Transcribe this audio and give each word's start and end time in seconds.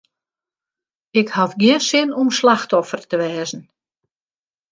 Ik 1.19 1.27
haw 1.35 1.51
gjin 1.61 1.81
sin 1.89 2.09
om 2.21 2.29
slachtoffer 2.37 3.01
te 3.09 3.15
wêze. 3.21 3.59